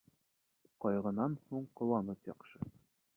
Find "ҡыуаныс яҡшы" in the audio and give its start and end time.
1.81-2.71